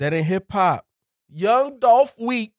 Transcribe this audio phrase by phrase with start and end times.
[0.00, 0.86] That in hip hop.
[1.28, 2.54] Young Dolph Week.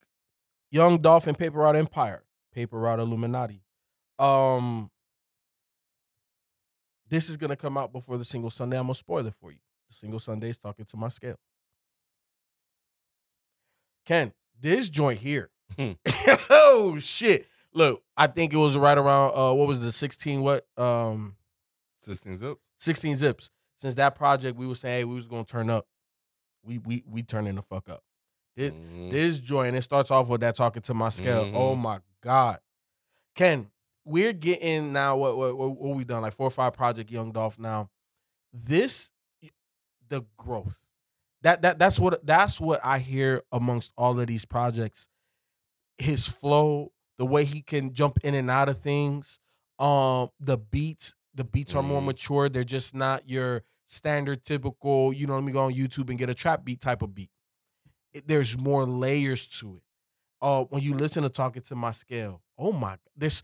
[0.70, 2.24] Young Dolph and Paper Route Empire.
[2.54, 3.64] Paper Route Illuminati.
[4.20, 4.92] Um
[7.10, 8.78] this is gonna come out before the single Sunday.
[8.78, 9.58] I'm gonna spoil it for you.
[9.90, 11.38] The single Sunday is talking to my scale.
[14.06, 15.50] Ken, this joint here.
[16.52, 17.48] oh shit.
[17.74, 20.68] Look, I think it was right around uh what was the 16 what?
[20.78, 21.38] Um
[22.02, 22.58] 16 zip.
[22.78, 23.50] 16 zips.
[23.80, 25.88] Since that project, we were saying hey, we was gonna turn up.
[26.64, 28.04] We we we turning the fuck up.
[28.56, 29.12] This, Mhm.
[29.12, 31.46] this joint, it starts off with that talking to my scale.
[31.46, 31.56] Mhm.
[31.56, 32.60] Oh my god,
[33.36, 33.72] Ken,
[34.06, 35.18] we're getting now.
[35.18, 36.22] What what what, what we done?
[36.22, 37.58] Like four or five project Young Dolph.
[37.58, 37.90] Now,
[38.54, 39.10] this
[40.10, 40.86] the growth.
[41.42, 45.08] That that that's what that's what I hear amongst all of these projects.
[45.98, 49.40] His flow, the way he can jump in and out of things,
[49.80, 52.06] um, the beats, the beats are more Mhm.
[52.06, 52.50] mature.
[52.50, 55.14] They're just not your standard, typical.
[55.14, 57.30] You know, let me go on YouTube and get a trap beat type of beat.
[58.14, 59.84] It- there's more layers to it.
[60.42, 63.44] Uh, when you listen to talking to my scale, oh my, this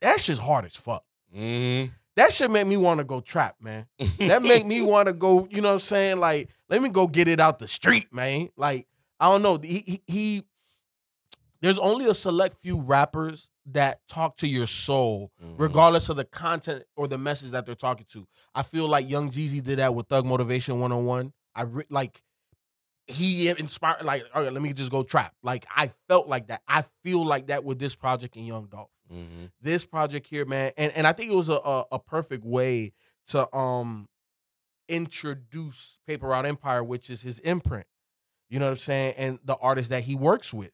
[0.00, 1.04] that shit's hard as fuck.
[1.34, 1.92] Mm-hmm.
[2.16, 3.86] That shit make me want to go trap, man.
[4.18, 5.46] That make me want to go.
[5.50, 6.18] You know what I'm saying?
[6.18, 8.48] Like, let me go get it out the street, man.
[8.56, 8.86] Like,
[9.20, 9.58] I don't know.
[9.62, 10.42] He, he, he
[11.62, 15.54] there's only a select few rappers that talk to your soul, Mhm.
[15.58, 18.26] regardless of the content or the message that they're talking to.
[18.54, 21.32] I feel like Young Jeezy did that with Thug Motivation 101.
[21.54, 22.22] I re- like
[23.06, 24.04] he inspired.
[24.04, 25.34] Like, all right, let me just go trap.
[25.42, 26.62] Like, I felt like that.
[26.68, 29.46] I feel like that with this project in Young Dolph Mm-hmm.
[29.60, 32.92] this project here, man, and and I think it was a a, a perfect way
[33.28, 34.08] to um
[34.88, 37.86] introduce Paper Route Empire, which is his imprint.
[38.48, 40.72] You know what I'm saying, and the artists that he works with.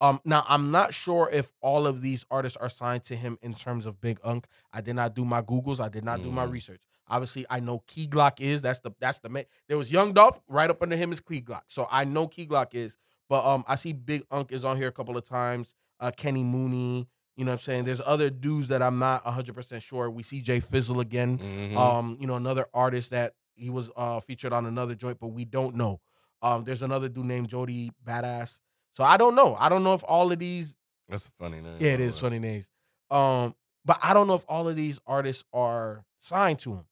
[0.00, 3.54] Um, now I'm not sure if all of these artists are signed to him in
[3.54, 4.46] terms of Big Unk.
[4.72, 5.80] I did not do my Googles.
[5.80, 6.52] I did not do my Mhm.
[6.52, 6.80] research.
[7.08, 8.62] Obviously, I know Key Glock is.
[8.62, 9.44] That's the that's the man.
[9.68, 11.62] There was Young Dolph right up under him is Key Glock.
[11.66, 12.96] So I know Key Glock is.
[13.28, 15.74] But um, I see Big Unk is on here a couple of times.
[16.00, 17.06] Uh, Kenny Muney.
[17.36, 17.84] You know what I'm saying?
[17.84, 20.10] There's other dudes that I'm not 100% sure.
[20.10, 21.38] We see Jay Fizzle again.
[21.38, 21.76] Mm-hmm.
[21.76, 25.44] Um, you know, another artist that he was uh featured on another joint, but we
[25.44, 26.00] don't know.
[26.42, 28.60] Um, there's another dude named Jody Badass.
[28.92, 29.56] So I don't know.
[29.58, 30.76] I don't know if all of these
[31.08, 31.76] That's a funny name.
[31.78, 32.68] yeah, it is funny names.
[33.10, 36.84] Um, but I don't know if all of these artists are signed to him.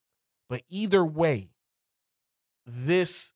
[0.49, 1.49] But either way,
[2.65, 3.33] this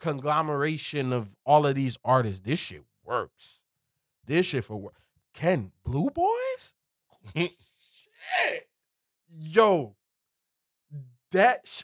[0.00, 3.62] conglomeration of all of these artists, this shit works.
[4.26, 5.00] This shit for work.
[5.34, 6.74] Ken Blue Boys?
[7.34, 7.52] shit.
[9.30, 9.94] Yo,
[11.30, 11.82] that sh-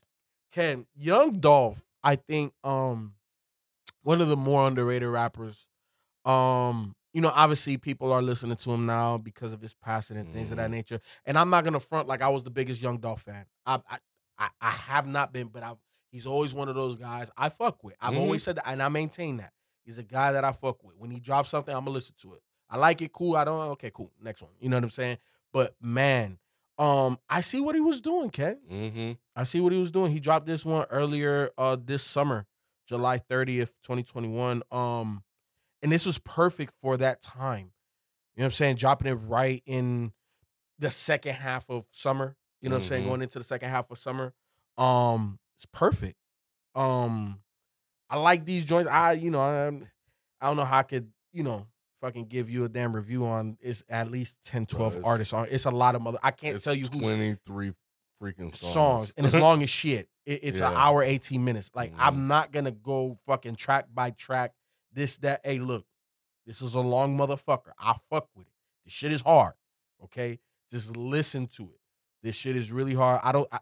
[0.52, 3.14] Ken Young Dolph, I think um
[4.02, 5.66] one of the more underrated rappers.
[6.24, 10.32] Um, you know, obviously people are listening to him now because of his passing and
[10.32, 10.72] things of that Mhm.
[10.74, 11.00] nature.
[11.24, 13.46] And I'm not gonna front like I was the biggest Young Dolph fan.
[13.66, 13.98] I I
[14.60, 15.74] I, have not been, but I
[16.12, 17.96] he's always one of those guys I fuck with.
[18.00, 18.18] I've Mhm.
[18.18, 19.52] always said that, and I maintain that.
[19.84, 20.96] He's a guy that I fuck with.
[20.96, 22.42] When he drops something, I'm gonna listen to it.
[22.70, 23.34] I like it, cool.
[23.36, 23.58] I don't.
[23.70, 24.12] Okay, cool.
[24.20, 24.52] Next one.
[24.60, 25.18] You know what I'm saying?
[25.52, 26.38] But man,
[26.78, 28.60] um, I see what he was doing, Ken.
[28.70, 29.12] Mm-hmm.
[29.34, 30.12] I see what he was doing.
[30.12, 32.46] He dropped this one earlier uh this summer,
[32.86, 34.62] July 30th, 2021.
[34.70, 35.24] Um
[35.82, 37.72] and this was perfect for that time.
[38.34, 38.76] You know what I'm saying?
[38.76, 40.12] Dropping it right in
[40.78, 42.36] the second half of summer.
[42.60, 43.04] You know what I'm saying?
[43.04, 43.08] Mhm.
[43.08, 44.32] Going into the second half of summer.
[44.76, 46.16] Um it's perfect.
[46.74, 47.40] Um
[48.10, 48.88] I like these joints.
[48.88, 49.88] I you know, I'm,
[50.40, 51.66] I don't know how I could, you know,
[52.00, 55.46] fucking give you a damn review on it's at least 10 12 it's- artists on.
[55.50, 57.72] It's a lot of mother I can't tell you who's 23
[58.22, 58.72] freaking songs.
[58.72, 60.08] songs, and as long as shit.
[60.26, 61.70] It, it's an hour, 18 minutes.
[61.74, 62.00] Like, Mhm.
[62.00, 64.52] I'm not gonna go fucking track by track,
[64.98, 65.40] this, that.
[65.44, 65.84] Hey, look,
[66.46, 67.72] this is a long motherfucker.
[67.78, 68.52] I fuck with it.
[68.84, 69.54] This shit is hard.
[70.04, 70.38] Okay?
[70.70, 71.80] Just listen to it.
[72.22, 73.20] This shit is really hard.
[73.22, 73.58] I don't I,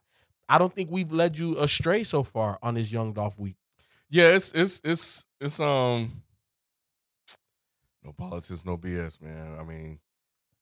[0.49, 3.56] I don't think we've led you astray so far on this Young Dolph week.
[4.09, 6.23] Yeah, it's it's it's it's um
[8.05, 9.56] no politics, no BS, man.
[9.59, 9.99] I mean,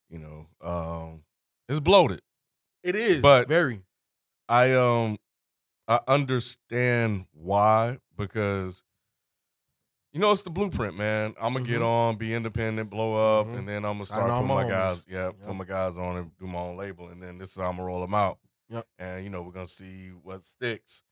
[0.09, 1.23] you know, um
[1.69, 2.21] It's bloated.
[2.83, 3.81] It is, But- very.
[4.49, 5.17] I um
[5.87, 8.83] I understand why because
[10.15, 11.35] you know it's the blueprint, man.
[11.41, 11.85] I'm gonna get Mhm.
[11.85, 13.57] on, be independent, blow up, Mhm.
[13.59, 15.39] and then I'm gonna start putting my guys, yeah, Yep.
[15.45, 17.75] put my guys on and do my own label, and then this is how I'm
[17.75, 18.39] gonna roll them out.
[18.69, 18.87] Yep.
[18.97, 21.03] And you know we're gonna see what sticks.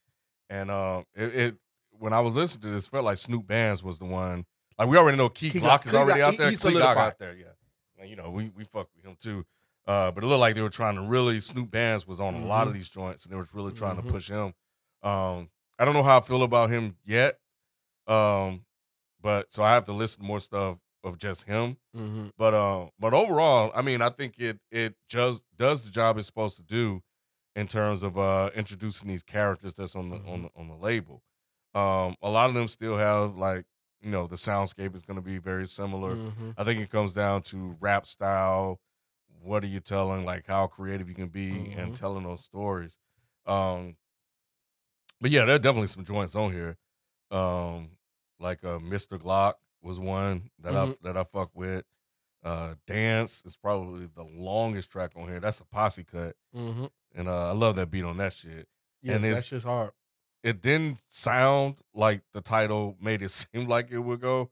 [0.48, 1.56] And um, it, it
[1.90, 4.46] when I was listening to this, felt like Snupe Bandz was the one.
[4.78, 6.50] Like we already know Key, Glock is already out there.
[6.50, 7.52] he Key Glock out there, yeah.
[7.98, 9.44] And you know we we fuck with him too.
[9.86, 12.46] Uh, but it looked like they were trying to really Snupe Bandz was on a
[12.46, 12.76] lot of Mhm.
[12.76, 14.54] these joints, and they were really trying to push him.
[15.02, 17.38] Um, I don't know how I feel about him yet.
[18.06, 18.64] Um,
[19.24, 21.78] but so I have to listen to more stuff of just him.
[21.96, 22.26] Mm-hmm.
[22.36, 26.26] But um, but overall, I mean, I think it it just does the job it's
[26.26, 27.02] supposed to do
[27.56, 31.22] in terms of uh introducing these characters that's on the on the on the label.
[31.74, 33.64] Um, a lot of them still have like
[34.02, 36.16] you know the soundscape is going to be very similar.
[36.16, 36.50] Mm-hmm.
[36.58, 38.78] I think it comes down to rap style.
[39.42, 40.26] What are you telling?
[40.26, 42.98] Like how creative you can be and telling those stories.
[43.46, 43.96] Um,
[45.18, 46.76] but yeah, there are definitely some joints on here.
[47.30, 47.90] Um,
[48.38, 49.18] like uh, Mr.
[49.18, 51.84] Glock was one that I that I fuck with.
[52.42, 55.40] Uh, Dance is probably the longest track on here.
[55.40, 56.86] That's a posse cut, Mm-hmm.
[57.14, 58.68] and uh, I love that beat on that shit.
[59.02, 59.92] Yes, And that's it's- just hard.
[60.42, 64.50] It didn't sound like the title made it seem like it would go,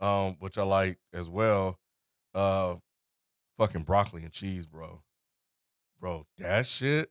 [0.00, 1.78] um, which I like as well.
[2.34, 2.76] Uh,
[3.58, 5.02] fucking broccoli and cheese, bro,
[6.00, 7.10] bro, that shit.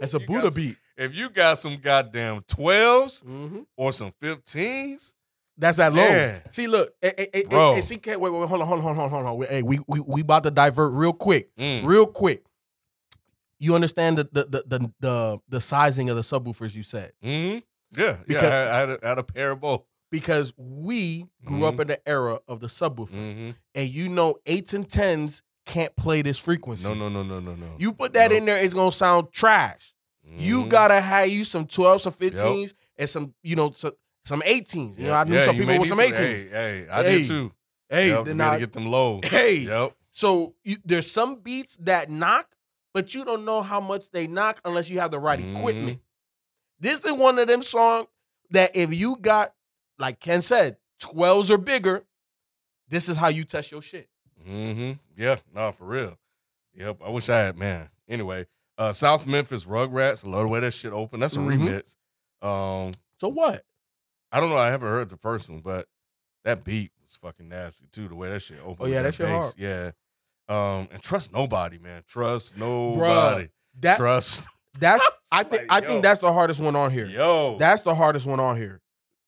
[0.00, 0.76] It's a You Buddha beat.
[0.96, 3.60] If you got some goddamn 12s Mm-hmm.
[3.76, 5.12] or some 15s,
[5.58, 6.02] That's that low.
[6.02, 6.38] Yeah.
[6.50, 8.98] See, look, hey, hey, hey, hey, see, wait, wait, wait, hold on, hold on, hold
[8.98, 9.48] on, hold on.
[9.48, 12.44] Hey, we we we about to divert real quick, mm, real quick.
[13.58, 17.62] You understand the the the the the, the sizing of the subwoofers you said mhm.
[17.96, 19.82] yeah, Because- yeah, I, I, had a, I had a pair of both.
[20.10, 21.80] because we grew up Mhm.
[21.80, 26.20] in the era of the subwoofer, hmm and you know eights and tens can't play
[26.22, 26.86] this frequency.
[26.88, 27.74] No, no, no, no, no, no.
[27.78, 28.36] You put that No.
[28.36, 29.94] in there, it's gonna sound trash.
[30.38, 30.68] You Mhm.
[30.68, 33.92] gotta have you some 12s, some 15s, and some, you know, some,
[34.24, 34.98] some 18s.
[34.98, 36.18] You know, I knew Yeah, some people with some 18s.
[36.18, 37.52] Hey, hey, I Hey, did too.
[37.88, 39.20] Hey, yep, then you gotta I- get them low.
[39.24, 39.58] Hey.
[39.58, 39.94] Yep.
[40.10, 42.48] So you, there's some beats that knock,
[42.92, 45.56] but you don't know how much they knock unless you have the right Mhm.
[45.58, 46.00] equipment.
[46.80, 48.06] This is one of them songs
[48.50, 49.54] that if you got,
[49.98, 52.04] like Ken said, 12s or bigger,
[52.88, 54.08] this is how you test your shit.
[54.44, 56.18] hmm Yeah, no, for real.
[56.74, 56.98] Yep.
[57.04, 57.88] I wish I had man.
[58.08, 58.46] Anyway,
[58.78, 60.24] uh South Memphis Rugrats.
[60.24, 61.20] I love the way that shit open.
[61.20, 61.58] That's a Mhm.
[62.42, 62.46] remix.
[62.46, 63.64] Um, So what?
[64.32, 64.56] I don't know.
[64.58, 65.86] I haven't heard the first one, but
[66.44, 68.08] that beat was fucking nasty too.
[68.08, 68.76] The way that shit opened.
[68.80, 69.54] Oh, yeah, that shit hard.
[69.56, 69.92] Yeah.
[70.48, 72.04] Um, and trust nobody, man.
[72.06, 73.48] Trust nobody.
[73.80, 74.42] That Trust.
[74.78, 75.88] that's I think Like, I yo.
[75.92, 77.06] think that's the hardest one on here.
[77.06, 77.56] Yo.
[77.58, 78.80] That's the hardest one on here.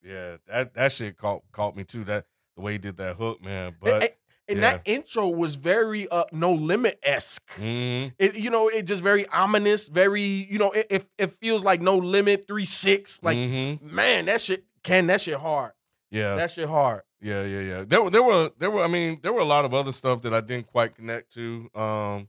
[0.02, 0.36] yeah.
[0.46, 2.04] That that shit caught caught me too.
[2.04, 3.76] That the way he did that hook, man.
[3.80, 4.17] But
[4.48, 7.50] and, and that intro was very uh, no limit esque.
[7.58, 8.12] Mhm.
[8.18, 11.80] It, you know, it just very ominous, very, you know, it, it, it feels like
[11.80, 13.20] no limit, three six.
[13.22, 13.82] Like, Mhm.
[13.82, 15.72] man, that shit can that shit hard.
[16.10, 16.36] yeah.
[16.36, 17.02] That shit hard.
[17.20, 17.84] Yeah, yeah, yeah.
[17.86, 20.22] There were there were there were I mean, there were a lot of other stuff
[20.22, 21.68] that I didn't quite connect to.
[21.74, 22.28] Um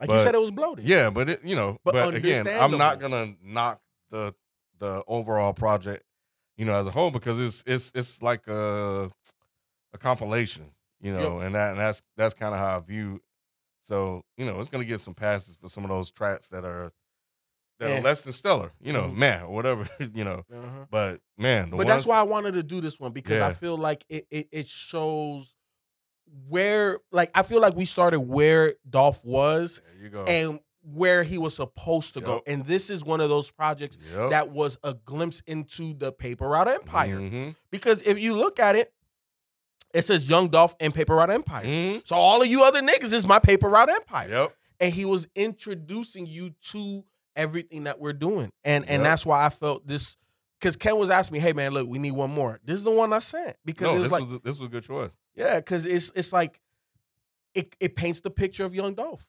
[0.00, 0.84] Like you said, it was bloated.
[0.84, 3.80] yeah, but it you know, But but, again, I'm not gonna knock
[4.10, 4.34] the
[4.78, 6.04] the overall project,
[6.56, 9.10] you know, as a whole because it's it's it's like a
[9.94, 13.20] a compilation, you know, and that and that's that's kind of how I view.
[13.82, 16.92] So you know, it's gonna get some passes for some of those tracks that are
[17.78, 17.98] that Eh.
[17.98, 19.14] are less than stellar, you know, Mhm.
[19.16, 20.44] man, or whatever, you know.
[20.52, 20.86] Uh-huh.
[20.90, 23.76] But man, the But that's why I wanted to do this one because I feel
[23.76, 25.54] like it, it it shows
[26.48, 30.24] where, like, I feel like we started where Dolph was there you go.
[30.24, 32.42] and where he was supposed to go.
[32.46, 34.30] And this is one of those projects Yep.
[34.30, 37.18] that was a glimpse into the Paper Route Empire.
[37.18, 37.56] Mhm.
[37.70, 38.92] Because if you look at it,
[39.94, 41.64] it says Young Dolph and Paper Route Empire.
[41.64, 42.06] Mhm.
[42.06, 44.28] So all of you other niggas is my Paper Route Empire.
[44.28, 44.54] Yep.
[44.80, 47.04] And he was introducing you to
[47.36, 48.50] everything that we're doing.
[48.64, 49.04] And and Yep.
[49.04, 50.16] that's why I felt this
[50.60, 52.58] because Ken was asking me, hey man, look, we need one more.
[52.64, 53.56] This is the one I sent.
[53.64, 55.10] Because No, it was this like, was a, this was a good choice.
[55.34, 56.60] yeah, because it's it's like
[57.54, 59.26] it it paints the picture of Young Dolph.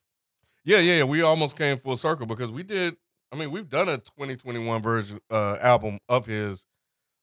[0.66, 1.04] Yeah, yeah, yeah.
[1.06, 2.96] We almost came full circle because we did.
[3.32, 6.66] I mean, we've done a 2021 version uh, album of his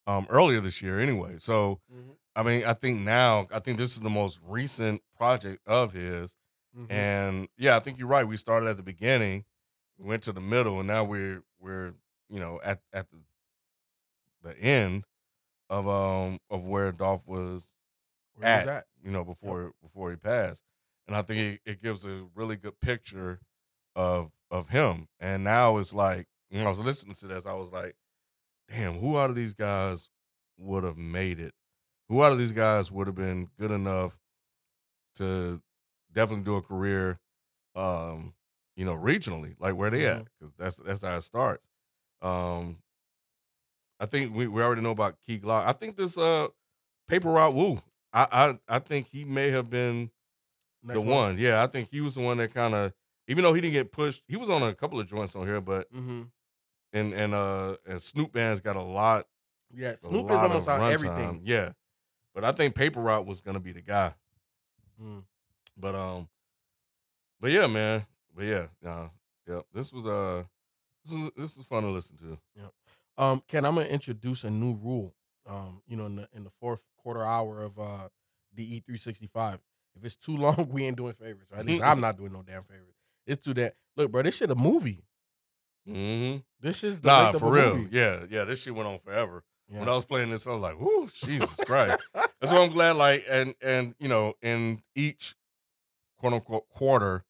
[0.07, 1.35] um, earlier this year, anyway.
[1.39, 1.81] So,
[2.37, 6.37] I mean, I think now, I think this is the most recent project of his,
[6.79, 6.93] Mm-hmm.
[6.93, 8.29] and yeah, I think you're right.
[8.29, 9.47] We started at the beginning,
[9.99, 11.95] we went to the middle, and now we're we're
[12.29, 13.17] you know at at the
[14.43, 15.05] the end
[15.71, 17.67] of um of where Dolph was
[18.35, 20.63] Where was at, you know, before before he passed.
[21.09, 23.41] And I think it, it gives a really good picture
[23.95, 25.09] of of him.
[25.19, 27.97] And now it's like, when I was listening to this, I was like,
[28.69, 30.11] damn, who out of these guys
[30.59, 31.55] would have made it?
[32.09, 34.17] Who out of these guys would have been good enough
[35.17, 35.61] to
[36.13, 37.19] definitely do a career,
[37.75, 38.35] um,
[38.77, 40.27] you know, regionally, like where they at, Mhm.
[40.39, 41.67] because that's that's how it starts.
[42.23, 42.79] Um,
[43.99, 45.67] I think we, we already know about Key Glock.
[45.67, 46.49] I think this uh
[47.09, 47.83] Paper Route Woo.
[48.13, 48.27] I,
[48.69, 50.11] I I think he may have been
[50.83, 51.39] Next the one.
[51.39, 52.93] Yeah, I think he was the one that kind of,
[53.29, 55.61] even though he didn't get pushed, he was on a couple of joints on here,
[55.61, 56.23] but Mm-hmm.
[56.93, 59.27] and and uh and Snupe Bandz got a lot.
[59.75, 61.41] Yeah, Snoop is almost on everything.
[61.45, 61.73] Yeah,
[62.37, 64.13] but I think Paper Route was gonna be the guy.
[65.03, 65.23] Mm.
[65.77, 66.29] But um,
[67.41, 68.07] but yeah, man.
[68.37, 69.09] But yeah, nah,
[69.49, 69.61] yeah.
[69.73, 70.45] This was uh,
[71.05, 72.39] this was this was fun to listen to.
[73.19, 75.15] Um, Ken, I'm gonna introduce a new rule.
[75.49, 78.09] Um, you know, in the in the fourth quarter hour of uh
[78.55, 79.59] the E365.
[79.97, 81.51] If it's too long, we ain't doing favorites.
[81.51, 82.99] Or at least I'm not doing no damn favorites.
[83.27, 83.77] It's too that.
[83.97, 85.03] Look, bro, this shit a movie.
[85.89, 86.39] Mm-hmm.
[86.61, 87.77] This is the Nah, for real.
[87.77, 87.97] movie.
[87.97, 88.45] Yeah, yeah.
[88.45, 89.43] This shit went on forever.
[89.69, 89.81] Yeah.
[89.81, 92.93] When I was playing this, I was like, "Whoo, Jesus Christ!" That's why I'm glad.
[92.97, 95.35] Like, and and you know, in each
[96.19, 97.25] quote unquote quarter,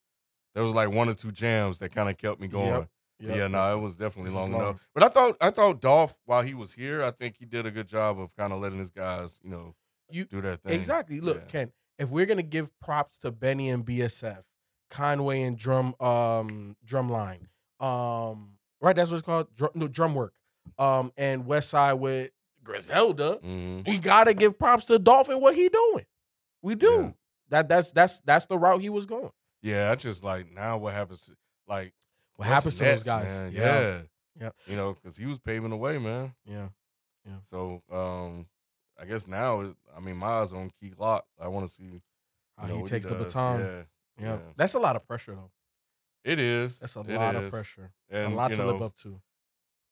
[0.53, 2.67] there was like one or two jams that kind of kept me going.
[2.67, 2.89] Yep.
[3.21, 4.61] But Yeah, no, it was definitely long, long.
[4.61, 4.87] enough.
[4.93, 7.71] But I thought I thought Dolph, while he was here, I think he did a
[7.71, 9.73] good job of kind of letting his guys, you know,
[10.11, 10.73] You- do their thing.
[10.73, 11.19] Exactly.
[11.19, 11.45] Look, Yeah.
[11.45, 14.43] Ken, if we're gonna give props to Benny and BSF,
[14.91, 17.47] Conway and drum um drumline,
[17.79, 20.33] um, right, that's what it's called, drum, no, drum work,
[20.77, 22.31] um, and West Side with
[22.63, 23.87] Griselda, Mhm.
[23.87, 26.05] we gotta give props to Dolphin what he doing.
[26.61, 26.87] We do.
[26.91, 27.11] Yeah.
[27.49, 29.31] That that's that's that's the route he was going.
[29.61, 31.21] Yeah, I just like now what happens?
[31.23, 31.35] To,
[31.67, 31.93] like
[32.35, 33.39] What happens to those guys?
[33.41, 33.51] Man?
[33.53, 33.61] Yeah.
[33.61, 34.01] Yeah,
[34.39, 34.49] Yeah.
[34.67, 36.35] You know, because he was paving the way, man.
[36.45, 36.69] Yeah.
[37.25, 37.37] Yeah.
[37.49, 38.47] So, um,
[38.99, 41.21] I guess now, I mean, my eyes on Key Glock.
[41.39, 42.01] I want to see
[42.57, 43.59] How know, he takes the baton.
[43.59, 43.65] Yeah,
[44.19, 44.33] Yeah.
[44.35, 44.39] yeah.
[44.55, 45.51] That's a lot of pressure though.
[46.23, 46.79] it is.
[46.79, 47.91] That's a It lot of pressure.
[48.09, 49.21] and a lot to live up to.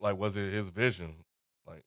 [0.05, 1.25] Like, was it his vision?
[1.65, 1.83] Like,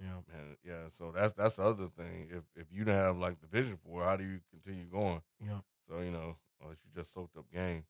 [0.00, 0.20] Yeah.
[0.32, 0.86] man, yeah.
[0.88, 2.28] So that's that's the other thing.
[2.30, 5.20] If if you don't have like the vision for it, how do you continue going?
[5.40, 5.60] Yeah.
[5.88, 7.84] So you know, unless you just soaked up game.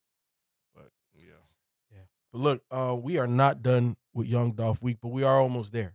[0.75, 1.45] But yeah,
[1.93, 2.05] yeah.
[2.33, 5.73] But look, uh, we are not done with Young Dolph Week, but we are almost
[5.73, 5.95] there.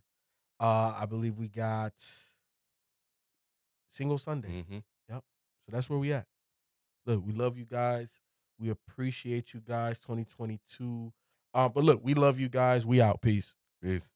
[0.59, 1.93] Uh, I believe we got
[3.89, 4.63] single Sunday.
[4.63, 5.23] hmm So
[5.71, 6.25] that's where we at.
[7.05, 8.09] Look, we love you guys.
[8.59, 9.99] We appreciate you guys.
[9.99, 11.11] 2022.
[11.53, 12.85] Uh, but look, we love you guys.
[12.85, 13.21] We out.
[13.21, 13.55] Peace.
[13.83, 14.09] peace.